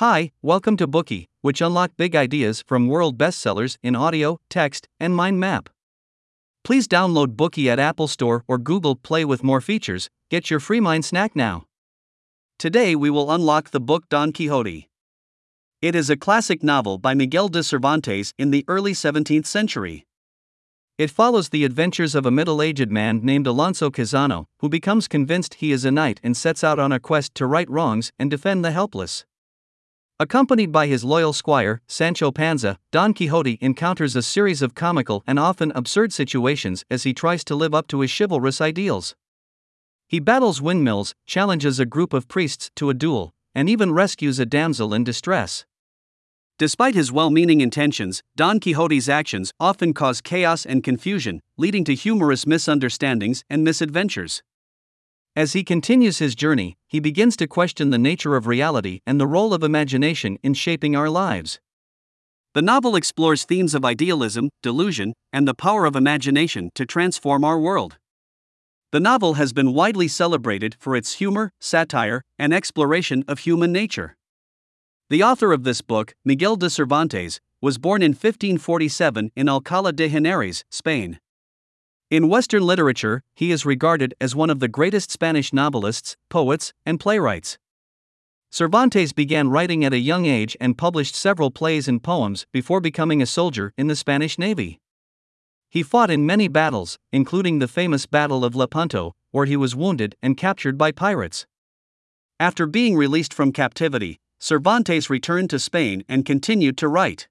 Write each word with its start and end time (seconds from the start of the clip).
Hi, 0.00 0.30
welcome 0.42 0.76
to 0.76 0.86
Bookey, 0.86 1.24
which 1.40 1.62
unlock 1.62 1.92
big 1.96 2.14
ideas 2.14 2.62
from 2.66 2.86
world 2.86 3.16
bestsellers 3.16 3.78
in 3.82 3.96
audio, 3.96 4.38
text, 4.50 4.88
and 5.00 5.16
mind 5.16 5.40
map. 5.40 5.70
Please 6.64 6.86
download 6.86 7.28
Bookey 7.28 7.68
at 7.68 7.78
Apple 7.78 8.06
Store 8.06 8.44
or 8.46 8.58
Google 8.58 8.94
Play 8.94 9.24
with 9.24 9.42
more 9.42 9.62
features. 9.62 10.10
Get 10.30 10.50
your 10.50 10.60
free 10.60 10.80
mind 10.80 11.06
snack 11.06 11.34
now. 11.34 11.64
Today 12.58 12.94
we 12.94 13.08
will 13.08 13.30
unlock 13.30 13.70
the 13.70 13.80
book 13.80 14.06
Don 14.10 14.34
Quixote. 14.34 14.90
It 15.80 15.94
is 15.94 16.10
a 16.10 16.16
classic 16.18 16.62
novel 16.62 16.98
by 16.98 17.14
Miguel 17.14 17.48
de 17.48 17.62
Cervantes 17.62 18.34
in 18.36 18.50
the 18.50 18.66
early 18.68 18.92
17th 18.92 19.46
century. 19.46 20.04
It 20.98 21.10
follows 21.10 21.48
the 21.48 21.64
adventures 21.64 22.14
of 22.14 22.26
a 22.26 22.30
middle 22.30 22.60
aged 22.60 22.90
man 22.90 23.20
named 23.22 23.46
Alonso 23.46 23.88
Quixano, 23.88 24.44
who 24.58 24.68
becomes 24.68 25.08
convinced 25.08 25.54
he 25.54 25.72
is 25.72 25.86
a 25.86 25.90
knight 25.90 26.20
and 26.22 26.36
sets 26.36 26.62
out 26.62 26.78
on 26.78 26.92
a 26.92 27.00
quest 27.00 27.34
to 27.36 27.46
right 27.46 27.70
wrongs 27.70 28.12
and 28.18 28.30
defend 28.30 28.62
the 28.62 28.72
helpless. 28.72 29.24
Accompanied 30.18 30.72
by 30.72 30.86
his 30.86 31.04
loyal 31.04 31.34
squire, 31.34 31.82
Sancho 31.86 32.32
Panza, 32.32 32.78
Don 32.90 33.12
Quixote 33.12 33.58
encounters 33.60 34.16
a 34.16 34.22
series 34.22 34.62
of 34.62 34.74
comical 34.74 35.22
and 35.26 35.38
often 35.38 35.70
absurd 35.72 36.10
situations 36.10 36.86
as 36.90 37.02
he 37.02 37.12
tries 37.12 37.44
to 37.44 37.54
live 37.54 37.74
up 37.74 37.86
to 37.88 38.00
his 38.00 38.10
chivalrous 38.10 38.58
ideals. 38.62 39.14
He 40.08 40.18
battles 40.18 40.62
windmills, 40.62 41.14
challenges 41.26 41.78
a 41.78 41.84
group 41.84 42.14
of 42.14 42.28
priests 42.28 42.70
to 42.76 42.88
a 42.88 42.94
duel, 42.94 43.34
and 43.54 43.68
even 43.68 43.92
rescues 43.92 44.38
a 44.38 44.46
damsel 44.46 44.94
in 44.94 45.04
distress. 45.04 45.66
Despite 46.56 46.94
his 46.94 47.12
well 47.12 47.28
meaning 47.28 47.60
intentions, 47.60 48.22
Don 48.36 48.58
Quixote's 48.58 49.10
actions 49.10 49.52
often 49.60 49.92
cause 49.92 50.22
chaos 50.22 50.64
and 50.64 50.82
confusion, 50.82 51.42
leading 51.58 51.84
to 51.84 51.94
humorous 51.94 52.46
misunderstandings 52.46 53.44
and 53.50 53.62
misadventures. 53.62 54.42
As 55.36 55.52
he 55.52 55.64
continues 55.64 56.16
his 56.16 56.34
journey, 56.34 56.78
he 56.88 56.98
begins 56.98 57.36
to 57.36 57.46
question 57.46 57.90
the 57.90 57.98
nature 57.98 58.36
of 58.36 58.46
reality 58.46 59.00
and 59.06 59.20
the 59.20 59.26
role 59.26 59.52
of 59.52 59.62
imagination 59.62 60.38
in 60.42 60.54
shaping 60.54 60.96
our 60.96 61.10
lives. 61.10 61.60
The 62.54 62.62
novel 62.62 62.96
explores 62.96 63.44
themes 63.44 63.74
of 63.74 63.84
idealism, 63.84 64.48
delusion, 64.62 65.12
and 65.34 65.46
the 65.46 65.52
power 65.52 65.84
of 65.84 65.94
imagination 65.94 66.70
to 66.74 66.86
transform 66.86 67.44
our 67.44 67.58
world. 67.58 67.98
The 68.92 69.00
novel 69.00 69.34
has 69.34 69.52
been 69.52 69.74
widely 69.74 70.08
celebrated 70.08 70.74
for 70.78 70.96
its 70.96 71.16
humor, 71.16 71.52
satire, 71.60 72.22
and 72.38 72.54
exploration 72.54 73.22
of 73.28 73.40
human 73.40 73.72
nature. 73.72 74.16
The 75.10 75.22
author 75.22 75.52
of 75.52 75.64
this 75.64 75.82
book, 75.82 76.14
Miguel 76.24 76.56
de 76.56 76.70
Cervantes, 76.70 77.40
was 77.60 77.76
born 77.76 78.00
in 78.00 78.12
1547 78.12 79.32
in 79.36 79.46
Alcalá 79.48 79.94
de 79.94 80.08
Henares, 80.08 80.64
Spain. 80.70 81.18
In 82.08 82.28
Western 82.28 82.62
literature, 82.62 83.24
he 83.34 83.50
is 83.50 83.66
regarded 83.66 84.14
as 84.20 84.36
one 84.36 84.48
of 84.48 84.60
the 84.60 84.68
greatest 84.68 85.10
Spanish 85.10 85.52
novelists, 85.52 86.16
poets, 86.28 86.72
and 86.84 87.00
playwrights. 87.00 87.58
Cervantes 88.48 89.12
began 89.12 89.48
writing 89.48 89.84
at 89.84 89.92
a 89.92 89.98
young 89.98 90.24
age 90.24 90.56
and 90.60 90.78
published 90.78 91.16
several 91.16 91.50
plays 91.50 91.88
and 91.88 92.00
poems 92.00 92.46
before 92.52 92.80
becoming 92.80 93.20
a 93.20 93.26
soldier 93.26 93.72
in 93.76 93.88
the 93.88 93.96
Spanish 93.96 94.38
Navy. 94.38 94.78
He 95.68 95.82
fought 95.82 96.12
in 96.12 96.24
many 96.24 96.46
battles, 96.46 96.96
including 97.10 97.58
the 97.58 97.66
famous 97.66 98.06
Battle 98.06 98.44
of 98.44 98.54
Lepanto, 98.54 99.12
where 99.32 99.46
he 99.46 99.56
was 99.56 99.74
wounded 99.74 100.14
and 100.22 100.36
captured 100.36 100.78
by 100.78 100.92
pirates. 100.92 101.44
After 102.38 102.66
being 102.66 102.94
released 102.94 103.34
from 103.34 103.50
captivity, 103.50 104.20
Cervantes 104.38 105.10
returned 105.10 105.50
to 105.50 105.58
Spain 105.58 106.04
and 106.08 106.24
continued 106.24 106.78
to 106.78 106.86
write. 106.86 107.26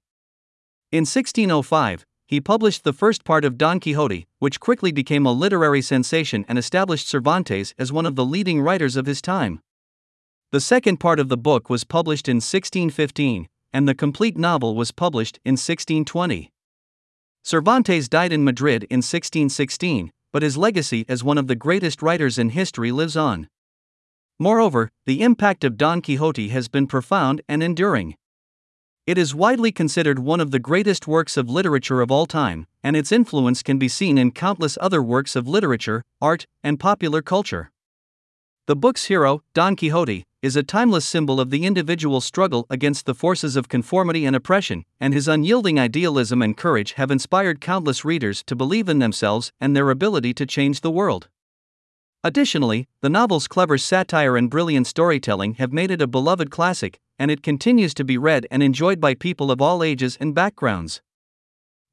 In 0.92 1.06
1605, 1.06 2.04
he 2.26 2.40
published 2.40 2.82
the 2.82 2.92
first 2.92 3.24
part 3.24 3.44
of 3.44 3.56
Don 3.56 3.78
Quixote, 3.78 4.26
which 4.40 4.58
quickly 4.58 4.90
became 4.90 5.24
a 5.24 5.32
literary 5.32 5.80
sensation 5.80 6.44
and 6.48 6.58
established 6.58 7.08
Cervantes 7.08 7.72
as 7.78 7.92
one 7.92 8.04
of 8.04 8.16
the 8.16 8.24
leading 8.24 8.60
writers 8.60 8.96
of 8.96 9.06
his 9.06 9.22
time. 9.22 9.60
The 10.50 10.60
second 10.60 10.98
part 10.98 11.20
of 11.20 11.28
the 11.28 11.36
book 11.36 11.70
was 11.70 11.84
published 11.84 12.28
in 12.28 12.36
1615, 12.36 13.48
and 13.72 13.88
the 13.88 13.94
complete 13.94 14.36
novel 14.36 14.74
was 14.74 14.90
published 14.90 15.38
in 15.44 15.52
1620. 15.52 16.50
Cervantes 17.44 18.08
died 18.08 18.32
in 18.32 18.42
Madrid 18.42 18.84
in 18.84 18.98
1616, 18.98 20.10
but 20.32 20.42
his 20.42 20.56
legacy 20.56 21.04
as 21.08 21.22
one 21.22 21.38
of 21.38 21.46
the 21.46 21.54
greatest 21.54 22.02
writers 22.02 22.38
in 22.38 22.50
history 22.50 22.90
lives 22.90 23.16
on. 23.16 23.48
Moreover, 24.38 24.90
the 25.06 25.22
impact 25.22 25.62
of 25.62 25.76
Don 25.76 26.02
Quixote 26.02 26.48
has 26.48 26.68
been 26.68 26.86
profound 26.86 27.40
and 27.48 27.62
enduring. 27.62 28.16
It 29.06 29.18
is 29.18 29.36
widely 29.36 29.70
considered 29.70 30.18
one 30.18 30.40
of 30.40 30.50
the 30.50 30.58
greatest 30.58 31.06
works 31.06 31.36
of 31.36 31.48
literature 31.48 32.00
of 32.00 32.10
all 32.10 32.26
time, 32.26 32.66
and 32.82 32.96
its 32.96 33.12
influence 33.12 33.62
can 33.62 33.78
be 33.78 33.86
seen 33.86 34.18
in 34.18 34.32
countless 34.32 34.76
other 34.80 35.00
works 35.00 35.36
of 35.36 35.46
literature, 35.46 36.02
art, 36.20 36.48
and 36.64 36.80
popular 36.80 37.22
culture. 37.22 37.70
The 38.66 38.74
book's 38.74 39.04
hero, 39.04 39.44
Don 39.54 39.76
Quixote, 39.76 40.24
is 40.42 40.56
a 40.56 40.64
timeless 40.64 41.04
symbol 41.04 41.40
of 41.40 41.50
the 41.50 41.64
individual 41.64 42.20
struggle 42.20 42.66
against 42.68 43.06
the 43.06 43.14
forces 43.14 43.54
of 43.54 43.68
conformity 43.68 44.24
and 44.24 44.34
oppression, 44.34 44.84
and 44.98 45.14
his 45.14 45.28
unyielding 45.28 45.78
idealism 45.78 46.42
and 46.42 46.56
courage 46.56 46.94
have 46.94 47.12
inspired 47.12 47.60
countless 47.60 48.04
readers 48.04 48.42
to 48.42 48.56
believe 48.56 48.88
in 48.88 48.98
themselves 48.98 49.52
and 49.60 49.76
their 49.76 49.90
ability 49.90 50.34
to 50.34 50.46
change 50.46 50.80
the 50.80 50.90
world. 50.90 51.28
Additionally, 52.26 52.88
the 53.02 53.08
novel's 53.08 53.46
clever 53.46 53.78
satire 53.78 54.36
and 54.36 54.50
brilliant 54.50 54.88
storytelling 54.88 55.54
have 55.54 55.72
made 55.72 55.92
it 55.92 56.02
a 56.02 56.08
beloved 56.08 56.50
classic, 56.50 56.98
and 57.20 57.30
it 57.30 57.40
continues 57.40 57.94
to 57.94 58.02
be 58.02 58.18
read 58.18 58.48
and 58.50 58.64
enjoyed 58.64 59.00
by 59.00 59.14
people 59.14 59.52
of 59.52 59.62
all 59.62 59.80
ages 59.80 60.18
and 60.20 60.34
backgrounds. 60.34 61.00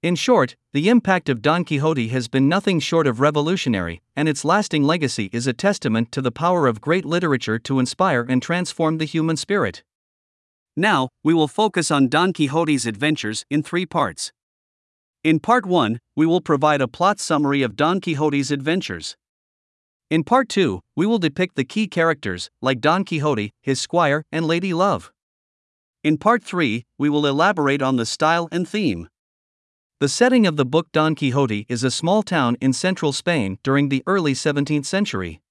In 0.01 0.15
short, 0.15 0.55
the 0.71 0.89
impact 0.89 1.29
of 1.29 1.43
Don 1.43 1.63
Quixote 1.63 2.07
has 2.07 2.27
been 2.27 2.49
nothing 2.49 2.79
short 2.79 3.05
of 3.05 3.19
revolutionary, 3.19 4.01
and 4.15 4.27
its 4.27 4.43
lasting 4.43 4.81
legacy 4.81 5.29
is 5.31 5.45
a 5.45 5.53
testament 5.53 6.11
to 6.13 6.19
the 6.19 6.31
power 6.31 6.65
of 6.65 6.81
great 6.81 7.05
literature 7.05 7.59
to 7.59 7.77
inspire 7.77 8.25
and 8.27 8.41
transform 8.41 8.97
the 8.97 9.05
human 9.05 9.37
spirit. 9.37 9.83
Now, 10.75 11.09
we 11.23 11.35
will 11.35 11.47
focus 11.47 11.91
on 11.91 12.09
Don 12.09 12.33
Quixote's 12.33 12.87
adventures 12.87 13.45
in 13.51 13.61
three 13.61 13.85
parts. 13.85 14.31
In 15.23 15.39
part 15.39 15.67
1, 15.67 15.99
we 16.15 16.25
will 16.25 16.41
provide 16.41 16.81
a 16.81 16.87
plot 16.87 17.19
summary 17.19 17.61
of 17.61 17.75
Don 17.75 18.01
Quixote's 18.01 18.49
adventures. 18.49 19.15
In 20.09 20.23
part 20.23 20.49
2, 20.49 20.81
we 20.95 21.05
will 21.05 21.17
depict 21.17 21.55
the 21.55 21.63
key 21.63 21.87
characters, 21.87 22.49
like 22.61 22.81
Don 22.81 23.03
Quixote, 23.03 23.51
his 23.61 23.79
squire, 23.79 24.25
and 24.31 24.45
Lady 24.45 24.73
Love. 24.73 25.11
In 26.03 26.17
part 26.17 26.43
3, 26.43 26.85
we 26.97 27.09
will 27.09 27.25
elaborate 27.25 27.81
on 27.81 27.95
the 27.95 28.05
style 28.05 28.49
and 28.51 28.67
theme. 28.67 29.07
The 29.99 30.09
setting 30.09 30.45
of 30.45 30.57
the 30.57 30.65
book 30.65 30.91
Don 30.91 31.15
Quixote 31.15 31.65
is 31.69 31.83
a 31.83 31.89
small 31.89 32.23
town 32.23 32.57
in 32.59 32.73
central 32.73 33.13
Spain 33.13 33.57
during 33.63 33.87
the 33.87 34.03
early 34.05 34.33
17th 34.33 34.85
century. 34.85 35.41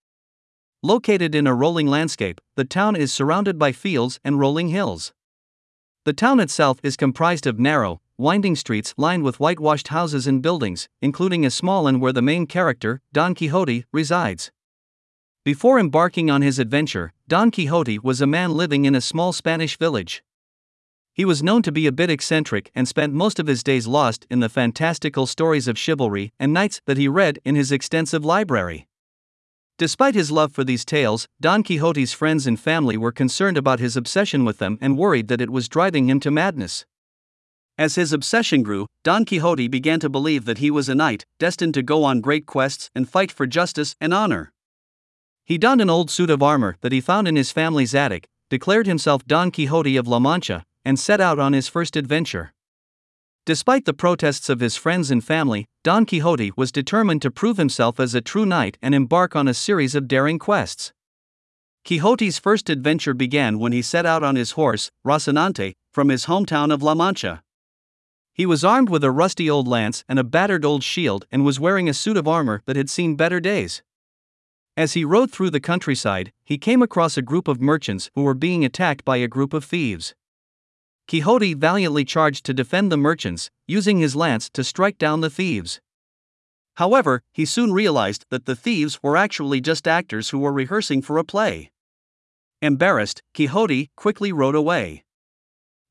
Located 0.83 1.35
in 1.35 1.47
a 1.47 1.55
rolling 1.55 1.87
landscape, 1.87 2.41
the 2.55 2.65
town 2.65 2.95
is 2.95 3.13
surrounded 3.13 3.59
by 3.59 3.73
fields 3.73 4.21
and 4.23 4.39
rolling 4.39 4.69
hills. 4.69 5.15
The 6.05 6.13
town 6.13 6.41
itself 6.41 6.79
is 6.83 6.97
comprised 6.97 7.47
of 7.47 7.59
narrow, 7.59 8.03
winding 8.23 8.55
streets 8.55 8.95
lined 8.97 9.25
with 9.25 9.41
whitewashed 9.41 9.89
houses 9.89 10.29
and 10.29 10.41
buildings, 10.41 10.89
including 11.01 11.45
a 11.45 11.51
small 11.51 11.83
one 11.83 11.99
where 11.99 12.13
the 12.13 12.23
main 12.23 12.47
character, 12.47 13.01
Don 13.13 13.35
Quixote, 13.35 13.85
resides. 13.93 14.53
Before 15.45 15.81
embarking 15.81 16.31
on 16.31 16.41
his 16.41 16.61
adventure, 16.61 17.13
Don 17.27 17.51
Quixote 17.51 17.99
was 17.99 18.21
a 18.21 18.27
man 18.29 18.53
living 18.53 18.85
in 18.85 18.95
a 18.95 19.01
small 19.01 19.33
Spanish 19.33 19.77
village. 19.77 20.23
He 21.13 21.25
was 21.25 21.43
known 21.43 21.63
to 21.63 21.73
be 21.73 21.89
a 21.89 21.93
bit 21.93 22.11
eccentric 22.11 22.71
and 22.77 22.87
spent 22.87 23.13
most 23.13 23.41
of 23.41 23.49
his 23.49 23.65
days 23.65 23.89
lost 23.89 24.25
in 24.31 24.39
the 24.39 24.49
fantastical 24.49 25.27
stories 25.27 25.67
of 25.67 25.77
chivalry 25.77 26.33
and 26.39 26.53
knights 26.53 26.81
that 26.87 26.97
he 26.97 27.09
read 27.09 27.41
in 27.45 27.57
his 27.57 27.73
extensive 27.73 28.25
library. 28.25 28.87
Despite 29.79 30.15
his 30.15 30.31
love 30.31 30.53
for 30.53 30.63
these 30.63 30.85
tales, 30.85 31.27
Don 31.41 31.65
Quixote's 31.65 32.13
friends 32.13 32.47
and 32.47 32.59
family 32.59 32.97
were 32.97 33.11
concerned 33.11 33.59
about 33.59 33.81
his 33.81 33.97
obsession 33.97 34.45
with 34.45 34.59
them 34.59 34.79
and 34.81 34.97
worried 34.97 35.27
that 35.27 35.41
it 35.41 35.51
was 35.51 35.69
driving 35.69 36.09
him 36.09 36.21
to 36.21 36.31
madness. 36.31 36.87
As 37.83 37.97
his 37.97 38.13
obsession 38.13 38.63
grew, 38.63 38.87
Don 39.03 39.25
Quixote 39.25 39.67
began 39.67 39.99
to 39.99 40.09
believe 40.09 40.45
that 40.45 40.59
he 40.59 40.71
was 40.71 40.89
a 40.89 40.95
knight, 40.95 41.27
destined 41.41 41.75
to 41.75 41.83
go 41.83 42.05
on 42.05 42.21
great 42.21 42.47
quests 42.47 42.89
and 42.95 43.09
fight 43.09 43.33
for 43.33 43.45
justice 43.45 43.97
and 44.01 44.15
honor. 44.15 44.53
He 45.45 45.59
donned 45.59 45.81
an 45.81 45.91
old 45.91 46.09
suit 46.09 46.31
of 46.31 46.45
armor 46.45 46.77
that 46.83 46.93
he 46.93 47.01
found 47.01 47.27
in 47.27 47.35
his 47.35 47.51
family's 47.51 47.93
attic, 47.93 48.29
declared 48.49 48.87
himself 48.87 49.27
Don 49.27 49.51
Quixote 49.51 49.97
of 49.97 50.07
La 50.07 50.21
Mancha, 50.21 50.63
and 50.85 50.97
set 50.97 51.21
out 51.21 51.41
on 51.41 51.55
his 51.55 51.67
first 51.67 51.97
adventure. 51.97 52.53
Despite 53.47 53.85
the 53.85 53.93
protests 53.93 54.49
of 54.49 54.61
his 54.61 54.77
friends 54.77 55.11
and 55.11 55.25
family, 55.25 55.67
Don 55.83 56.07
Quixote 56.07 56.53
was 56.57 56.71
determined 56.71 57.21
to 57.23 57.33
prove 57.33 57.57
himself 57.57 57.99
as 57.99 58.15
a 58.15 58.21
true 58.21 58.47
knight 58.47 58.79
and 58.81 58.95
embark 58.95 59.35
on 59.35 59.49
a 59.49 59.55
series 59.55 59.97
of 59.97 60.07
daring 60.07 60.39
quests. 60.39 60.93
Quixote's 61.85 62.39
first 62.39 62.71
adventure 62.71 63.13
began 63.13 63.59
when 63.59 63.73
he 63.73 63.83
set 63.83 64.07
out 64.07 64.23
on 64.23 64.37
his 64.37 64.53
horse, 64.53 64.93
Rocinante, 65.05 65.73
from 65.93 66.11
his 66.11 66.27
hometown 66.27 66.73
of 66.73 66.81
La 66.81 66.95
Mancha. 66.95 67.43
He 68.35 68.47
was 68.47 68.65
armed 68.65 68.89
with 68.89 69.05
a 69.05 69.11
rusty 69.11 69.51
old 69.51 69.69
lance 69.69 70.05
and 70.09 70.19
a 70.19 70.25
battered 70.25 70.65
old 70.65 70.83
shield 70.83 71.27
and 71.31 71.45
was 71.45 71.61
wearing 71.61 71.89
a 71.89 71.95
suit 71.95 72.17
of 72.17 72.27
armor 72.27 72.63
that 72.67 72.77
had 72.77 72.89
seen 72.89 73.15
better 73.15 73.41
days. 73.41 73.83
As 74.75 74.95
he 74.95 75.05
rode 75.05 75.31
through 75.31 75.51
the 75.51 75.61
countryside, 75.61 76.33
he 76.43 76.57
came 76.57 76.81
across 76.81 77.19
a 77.19 77.23
group 77.23 77.47
of 77.47 77.61
merchants 77.61 78.11
who 78.15 78.23
were 78.23 78.35
being 78.35 78.65
attacked 78.65 79.05
by 79.05 79.19
a 79.19 79.29
group 79.29 79.53
of 79.53 79.65
thieves. 79.65 80.15
Quixote 81.07 81.53
valiantly 81.53 82.07
charged 82.07 82.47
to 82.47 82.55
defend 82.55 82.91
the 82.91 82.97
merchants, 82.97 83.51
using 83.67 83.99
his 83.99 84.17
lance 84.17 84.49
to 84.51 84.65
strike 84.65 84.97
down 84.97 85.21
the 85.21 85.29
thieves. 85.29 85.81
However, 86.77 87.23
he 87.33 87.45
soon 87.45 87.73
realized 87.73 88.25
that 88.31 88.47
the 88.47 88.57
thieves 88.57 89.03
were 89.03 89.17
actually 89.17 89.61
just 89.61 89.87
actors 89.87 90.31
who 90.31 90.39
were 90.39 90.53
rehearsing 90.53 91.03
for 91.03 91.19
a 91.19 91.25
play. 91.25 91.71
Embarrassed, 92.63 93.23
Quixote 93.35 93.91
quickly 93.95 94.33
rode 94.33 94.55
away. 94.55 95.05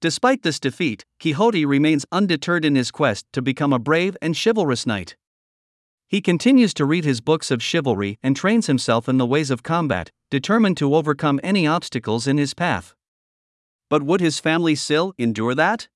Despite 0.01 0.41
this 0.41 0.59
defeat, 0.59 1.05
Quixote 1.19 1.63
remains 1.63 2.07
undeterred 2.11 2.65
in 2.65 2.73
his 2.73 2.89
quest 2.89 3.27
to 3.33 3.41
become 3.41 3.71
a 3.71 3.77
brave 3.77 4.17
and 4.19 4.35
chivalrous 4.35 4.87
knight. 4.87 5.15
He 6.07 6.21
continues 6.21 6.73
to 6.73 6.85
read 6.85 7.05
his 7.05 7.21
books 7.21 7.51
of 7.51 7.61
chivalry 7.61 8.17
and 8.23 8.35
trains 8.35 8.65
himself 8.65 9.07
in 9.07 9.19
the 9.19 9.27
ways 9.27 9.51
of 9.51 9.61
combat, 9.61 10.11
determined 10.31 10.77
to 10.77 10.95
overcome 10.95 11.39
any 11.43 11.67
obstacles 11.67 12.25
in 12.25 12.39
his 12.39 12.55
path. 12.55 12.95
But 13.89 14.01
would 14.01 14.21
his 14.21 14.39
family 14.39 14.73
still 14.73 15.13
endure 15.19 15.53
that? 15.53 15.87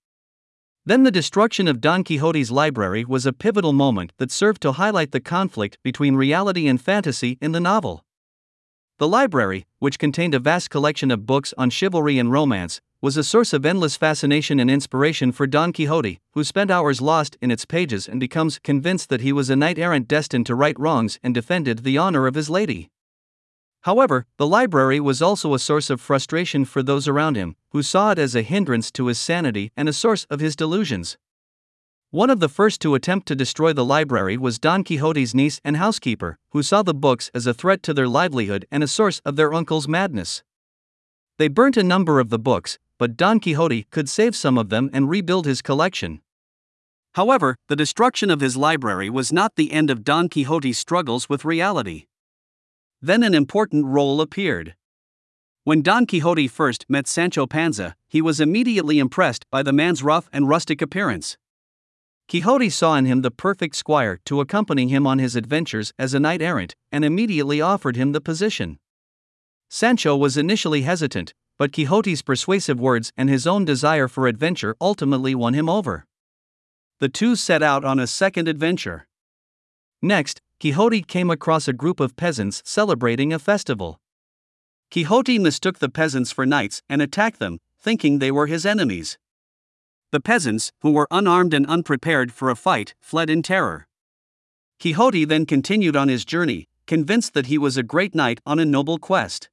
Then 0.86 1.02
the 1.02 1.10
destruction 1.10 1.68
of 1.68 1.82
Don 1.82 2.04
Quixote's 2.04 2.52
library 2.52 3.06
was 3.06 3.26
a 3.26 3.34
pivotal 3.34 3.74
moment 3.74 4.14
that 4.20 4.32
served 4.32 4.62
to 4.62 4.74
highlight 4.74 5.14
the 5.14 5.20
conflict 5.20 5.80
between 5.82 6.16
reality 6.16 6.68
and 6.68 6.80
fantasy 6.80 7.40
in 7.42 7.54
the 7.54 7.60
novel. 7.60 8.06
The 9.00 9.08
library, 9.08 9.66
which 9.80 9.98
contained 9.98 10.36
a 10.36 10.40
vast 10.40 10.70
collection 10.70 11.10
of 11.10 11.26
books 11.26 11.56
on 11.58 11.72
chivalry 11.72 12.20
and 12.20 12.32
romance, 12.32 12.82
was 13.06 13.18
a 13.18 13.24
source 13.24 13.54
of 13.54 13.68
endless 13.68 13.96
fascination 13.96 14.60
and 14.60 14.68
inspiration 14.68 15.32
for 15.32 15.46
Don 15.46 15.72
Quixote, 15.72 16.20
who 16.32 16.44
spent 16.44 16.72
hours 16.72 17.02
lost 17.02 17.38
in 17.40 17.52
its 17.52 17.64
pages 17.64 18.08
and 18.08 18.20
becomes 18.20 18.58
convinced 18.58 19.10
that 19.10 19.22
he 19.22 19.32
was 19.32 19.48
a 19.48 19.56
knight 19.56 19.78
errant 19.78 20.08
destined 20.08 20.48
to 20.48 20.56
right 20.56 20.76
wrongs 20.80 21.20
and 21.22 21.32
defended 21.32 21.84
the 21.84 22.00
honor 22.00 22.26
of 22.26 22.34
his 22.34 22.50
lady. 22.50 22.90
However, 23.82 24.26
the 24.38 24.48
library 24.48 25.00
was 25.00 25.22
also 25.22 25.54
a 25.54 25.60
source 25.60 25.92
of 25.92 26.02
frustration 26.02 26.66
for 26.66 26.82
those 26.82 27.08
around 27.08 27.36
him, 27.36 27.56
who 27.70 27.84
saw 27.84 28.10
it 28.10 28.18
as 28.18 28.34
a 28.34 28.42
hindrance 28.42 28.90
to 28.94 29.06
his 29.06 29.20
sanity 29.20 29.72
and 29.78 29.88
a 29.88 29.94
source 29.94 30.26
of 30.32 30.40
his 30.40 30.56
delusions. 30.56 31.16
One 32.10 32.32
of 32.32 32.40
the 32.40 32.50
first 32.50 32.82
to 32.82 32.96
attempt 32.96 33.28
to 33.28 33.36
destroy 33.36 33.72
the 33.72 33.86
library 33.86 34.36
was 34.36 34.58
Don 34.58 34.84
Quixote's 34.84 35.36
niece 35.36 35.62
and 35.64 35.78
housekeeper, 35.78 36.40
who 36.54 36.64
saw 36.64 36.82
the 36.82 36.96
books 36.96 37.30
as 37.36 37.46
a 37.46 37.54
threat 37.54 37.84
to 37.84 37.94
their 37.94 38.08
livelihood 38.08 38.66
and 38.72 38.84
a 38.84 38.88
source 38.88 39.22
of 39.24 39.36
their 39.36 39.54
uncle's 39.54 39.88
madness. 39.88 40.42
They 41.38 41.50
burnt 41.50 41.76
a 41.76 41.84
number 41.84 42.20
of 42.22 42.30
the 42.30 42.40
books, 42.40 42.80
but 42.98 43.18
Don 43.18 43.40
Quixote 43.40 43.84
could 43.92 44.10
save 44.10 44.36
some 44.36 44.58
of 44.58 44.70
them 44.70 44.90
and 44.94 45.10
rebuild 45.10 45.46
his 45.46 45.62
collection. 45.62 46.22
However, 47.14 47.56
the 47.70 47.76
destruction 47.76 48.30
of 48.30 48.42
his 48.42 48.58
library 48.58 49.10
was 49.10 49.32
not 49.32 49.56
the 49.56 49.72
end 49.72 49.90
of 49.90 50.04
Don 50.04 50.28
Quixote's 50.28 50.78
struggles 50.78 51.30
with 51.30 51.46
reality. 51.46 52.08
Then 53.02 53.24
an 53.24 53.34
important 53.34 53.86
role 53.86 54.20
appeared. 54.22 54.76
When 55.64 55.82
Don 55.82 56.06
Quixote 56.06 56.48
first 56.48 56.86
met 56.90 57.08
Sancho 57.08 57.48
Panza, 57.48 57.96
he 58.08 58.22
was 58.22 58.40
immediately 58.40 59.00
impressed 59.00 59.46
by 59.50 59.64
the 59.64 59.74
man's 59.74 60.04
rough 60.04 60.30
and 60.32 60.48
rustic 60.48 60.82
appearance. 60.82 61.38
Quixote 62.28 62.70
saw 62.70 62.96
in 62.96 63.06
him 63.06 63.22
the 63.22 63.32
perfect 63.32 63.76
squire 63.76 64.20
to 64.26 64.42
accompany 64.42 64.88
him 64.88 65.06
on 65.06 65.20
his 65.20 65.36
adventures 65.36 65.94
as 65.98 66.14
a 66.14 66.20
knight 66.20 66.42
errant, 66.42 66.76
and 66.92 67.06
immediately 67.06 67.62
offered 67.62 67.96
him 67.96 68.12
the 68.12 68.22
position. 68.22 68.80
Sancho 69.70 70.16
was 70.16 70.38
initially 70.38 70.82
hesitant, 70.82 71.34
but 71.58 71.72
Quixote's 71.72 72.22
persuasive 72.22 72.80
words 72.80 73.12
and 73.16 73.30
his 73.30 73.48
own 73.48 73.66
desire 73.66 74.08
for 74.08 74.28
adventure 74.28 74.76
ultimately 74.82 75.34
won 75.34 75.54
him 75.54 75.70
over. 75.70 76.06
The 77.00 77.10
two 77.10 77.36
set 77.36 77.62
out 77.64 77.84
on 77.84 78.00
a 78.00 78.08
second 78.08 78.48
adventure. 78.48 79.08
Next, 80.02 80.42
Quixote 80.60 81.02
came 81.02 81.30
across 81.30 81.68
a 81.68 81.74
group 81.74 82.00
of 82.00 82.16
peasants 82.16 82.62
celebrating 82.66 83.34
a 83.34 83.40
festival. 83.40 84.00
Quixote 84.92 85.40
mistook 85.40 85.80
the 85.80 85.90
peasants 85.90 86.32
for 86.32 86.46
knights 86.46 86.82
and 86.90 87.02
attacked 87.02 87.40
them, 87.40 87.60
thinking 87.80 88.20
they 88.20 88.32
were 88.32 88.48
his 88.48 88.66
enemies. 88.66 89.18
The 90.12 90.20
peasants, 90.22 90.72
who 90.82 90.92
were 90.92 91.08
unarmed 91.12 91.54
and 91.54 91.66
unprepared 91.68 92.32
for 92.32 92.50
a 92.50 92.56
fight, 92.56 92.96
fled 93.02 93.30
in 93.30 93.42
terror. 93.42 93.88
Quixote 94.80 95.26
then 95.26 95.46
continued 95.46 95.96
on 95.96 96.08
his 96.08 96.24
journey, 96.24 96.68
convinced 96.88 97.34
that 97.34 97.48
he 97.48 97.58
was 97.58 97.78
a 97.78 97.84
great 97.84 98.16
knight 98.16 98.40
on 98.46 98.60
a 98.60 98.66
noble 98.66 98.98
quest. 98.98 99.50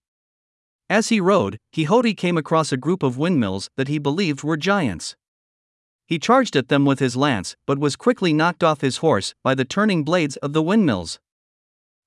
As 0.93 1.09
he 1.09 1.21
rode, 1.23 1.59
Quixote 1.73 2.13
came 2.13 2.37
across 2.37 2.71
a 2.71 2.77
group 2.77 3.03
of 3.03 3.17
windmills 3.17 3.71
that 3.77 3.89
he 3.89 3.97
believed 3.97 4.45
were 4.45 4.59
giants. 4.59 5.17
He 6.07 6.19
charged 6.19 6.55
at 6.55 6.69
them 6.69 6.85
with 6.85 6.99
his 6.99 7.17
lance, 7.17 7.57
but 7.65 7.79
was 7.79 7.97
quickly 7.97 8.35
knocked 8.35 8.63
off 8.63 8.83
his 8.83 8.99
horse 8.99 9.35
by 9.43 9.55
the 9.55 9.65
turning 9.65 10.05
blades 10.05 10.37
of 10.45 10.53
the 10.53 10.63
windmills. 10.63 11.19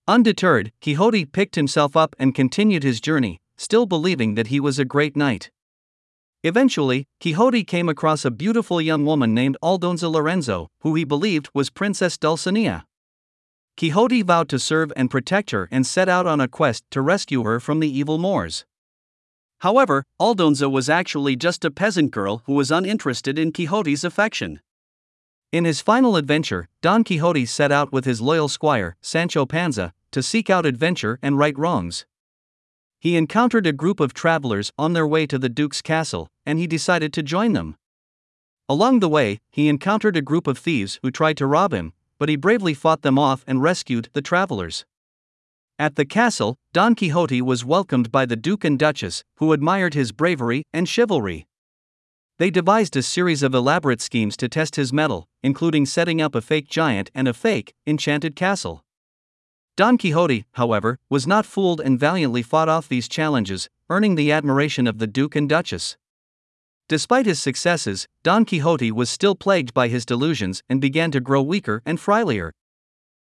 Undeterred, 0.08 0.72
Quixote 0.82 1.26
picked 1.26 1.56
himself 1.56 1.98
up 1.98 2.16
and 2.20 2.36
continued 2.36 2.84
his 2.84 3.02
journey, 3.02 3.42
still 3.58 3.88
believing 3.88 4.36
that 4.36 4.54
he 4.54 4.60
was 4.60 4.78
a 4.78 4.86
great 4.86 5.16
knight. 5.16 5.50
Eventually, 6.44 7.08
Quixote 7.20 7.64
came 7.64 7.90
across 7.90 8.24
a 8.24 8.30
beautiful 8.30 8.80
young 8.80 9.04
woman 9.04 9.34
named 9.34 9.58
Aldonza 9.64 10.12
Lorenzo, 10.12 10.70
who 10.82 10.94
he 10.94 11.04
believed 11.04 11.50
was 11.56 11.72
Princess 11.72 12.20
Dulcinea. 12.20 12.86
Quixote 13.78 14.22
vowed 14.22 14.48
to 14.50 14.60
serve 14.60 14.94
and 14.96 15.10
protect 15.10 15.50
her 15.50 15.68
and 15.72 15.88
set 15.88 16.08
out 16.08 16.28
on 16.28 16.40
a 16.40 16.48
quest 16.48 16.84
to 16.92 17.02
rescue 17.02 17.42
her 17.42 17.60
from 17.60 17.80
the 17.80 17.90
evil 17.90 18.20
Moors. 18.20 18.64
However, 19.60 20.04
Aldonza 20.20 20.70
was 20.70 20.90
actually 20.90 21.36
just 21.36 21.66
a 21.66 21.72
peasant 21.72 22.12
girl 22.12 22.42
who 22.46 22.54
was 22.54 22.72
uninterested 22.72 23.40
in 23.40 23.52
Quixote's 23.52 24.04
affection. 24.04 24.60
In 25.52 25.66
his 25.66 25.82
final 25.82 26.18
adventure, 26.18 26.68
Don 26.82 27.04
Quixote 27.04 27.46
set 27.46 27.72
out 27.72 27.92
with 27.92 28.06
his 28.06 28.22
loyal 28.22 28.50
squire, 28.50 28.96
Sancho 29.02 29.46
Panza, 29.46 29.94
to 30.12 30.22
seek 30.22 30.50
out 30.50 30.66
adventure 30.66 31.18
and 31.22 31.38
right 31.38 31.58
wrongs. 31.58 32.06
He 33.00 33.16
encountered 33.16 33.68
a 33.68 33.72
group 33.72 34.00
of 34.00 34.14
travelers 34.14 34.72
on 34.78 34.94
their 34.94 35.08
way 35.08 35.28
to 35.28 35.38
the 35.38 35.50
Duke's 35.50 35.82
castle, 35.82 36.30
and 36.46 36.60
he 36.60 36.68
decided 36.68 37.14
to 37.14 37.24
join 37.24 37.54
them. 37.54 37.78
Along 38.68 39.00
the 39.00 39.10
way, 39.10 39.40
he 39.52 39.70
encountered 39.70 40.18
a 40.18 40.22
group 40.22 40.48
of 40.48 40.58
thieves 40.58 41.00
who 41.02 41.12
tried 41.12 41.38
to 41.38 41.46
rob 41.46 41.74
him, 41.74 41.94
but 42.18 42.30
he 42.30 42.36
bravely 42.36 42.74
fought 42.74 43.04
them 43.04 43.20
off 43.20 43.44
and 43.46 43.62
rescued 43.62 44.10
the 44.14 44.22
travelers. 44.22 44.86
At 45.78 45.98
the 45.98 46.06
castle, 46.06 46.58
Don 46.72 46.96
Quixote 46.96 47.42
was 47.42 47.66
welcomed 47.66 48.10
by 48.10 48.26
the 48.26 48.38
Duke 48.38 48.64
and 48.64 48.80
Duchess, 48.80 49.26
who 49.38 49.52
admired 49.52 49.94
his 49.94 50.14
bravery 50.14 50.64
and 50.72 50.88
chivalry. 50.88 51.48
They 52.38 52.50
devised 52.50 52.96
a 52.96 53.02
series 53.02 53.44
of 53.44 53.54
elaborate 53.54 54.00
schemes 54.00 54.38
to 54.38 54.48
test 54.48 54.78
his 54.78 54.94
mettle, 54.94 55.28
including 55.44 55.86
setting 55.86 56.22
up 56.22 56.34
a 56.34 56.42
fake 56.42 56.70
giant 56.70 57.12
and 57.14 57.28
a 57.28 57.34
fake, 57.34 57.74
enchanted 57.86 58.38
castle. 58.38 58.86
Don 59.76 59.98
Quixote, 59.98 60.46
however, 60.54 60.98
was 61.10 61.28
not 61.28 61.46
fooled 61.46 61.82
and 61.82 62.00
valiantly 62.00 62.42
fought 62.42 62.70
off 62.70 62.88
these 62.88 63.10
challenges, 63.10 63.68
earning 63.90 64.16
the 64.16 64.32
admiration 64.32 64.88
of 64.88 65.00
the 65.00 65.08
Duke 65.08 65.36
and 65.36 65.50
Duchess. 65.50 65.98
Despite 66.88 67.26
his 67.26 67.42
successes, 67.42 68.08
Don 68.24 68.46
Quixote 68.46 68.94
was 68.94 69.10
still 69.10 69.36
plagued 69.36 69.74
by 69.74 69.90
his 69.90 70.06
delusions 70.06 70.64
and 70.70 70.80
began 70.80 71.12
to 71.12 71.20
grow 71.20 71.42
weaker 71.42 71.82
and 71.86 72.00
frilier. 72.00 72.52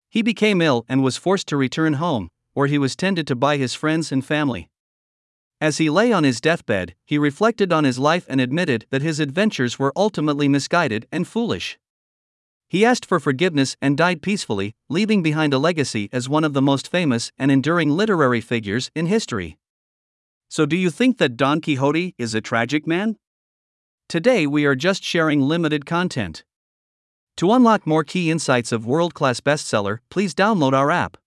He 0.10 0.22
became 0.22 0.62
ill 0.62 0.86
and 0.88 1.04
was 1.04 1.18
forced 1.18 1.48
to 1.48 1.58
return 1.58 1.94
home, 1.94 2.30
where 2.56 2.68
he 2.68 2.80
was 2.80 2.96
tended 2.96 3.28
to 3.28 3.36
by 3.36 3.58
his 3.58 3.76
friends 3.76 4.12
and 4.12 4.26
family. 4.26 4.68
As 5.62 5.78
he 5.78 5.90
lay 5.90 6.12
on 6.12 6.24
his 6.24 6.42
deathbed, 6.42 6.96
he 7.06 7.18
reflected 7.18 7.72
on 7.72 7.84
his 7.84 8.00
life 8.00 8.26
and 8.28 8.42
admitted 8.42 8.88
that 8.90 9.02
his 9.02 9.20
adventures 9.20 9.78
were 9.78 9.94
ultimately 9.96 10.48
misguided 10.48 11.06
and 11.12 11.28
foolish. 11.28 11.78
He 12.68 12.84
asked 12.84 13.06
for 13.06 13.20
forgiveness 13.20 13.78
and 13.82 13.98
died 13.98 14.22
peacefully, 14.22 14.74
leaving 14.90 15.22
behind 15.22 15.54
a 15.54 15.60
legacy 15.60 16.10
as 16.12 16.28
one 16.28 16.44
of 16.44 16.54
the 16.54 16.62
most 16.62 16.90
famous 16.90 17.32
and 17.38 17.52
enduring 17.52 17.92
literary 17.92 18.42
figures 18.42 18.90
in 18.96 19.06
history. 19.06 19.58
So, 20.50 20.66
do 20.66 20.76
you 20.76 20.90
think 20.90 21.18
that 21.18 21.38
Don 21.38 21.62
Quixote 21.62 22.16
is 22.18 22.34
a 22.34 22.42
tragic 22.42 22.88
man? 22.88 23.18
Today, 24.08 24.48
we 24.48 24.66
are 24.66 24.76
just 24.76 25.04
sharing 25.04 25.42
limited 25.42 25.86
content. 25.86 26.44
To 27.38 27.52
unlock 27.52 27.86
more 27.86 28.04
key 28.04 28.32
insights 28.32 28.72
of 28.72 28.86
world 28.86 29.14
class 29.14 29.42
bestseller, 29.42 30.00
please 30.10 30.34
download 30.34 30.74
our 30.74 30.90
app. 30.90 31.18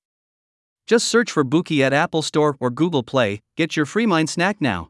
Just 0.89 1.07
search 1.07 1.31
for 1.31 1.45
Bookey 1.45 1.81
at 1.83 1.93
Apple 1.93 2.23
Store 2.23 2.57
or 2.61 2.71
Google 2.71 3.03
Play, 3.03 3.43
get 3.59 3.77
your 3.77 3.85
free 3.85 4.07
mind 4.07 4.31
snack 4.31 4.57
now. 4.59 4.89